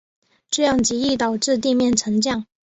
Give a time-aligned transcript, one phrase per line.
[0.49, 2.47] 这样极易导致地面沉降。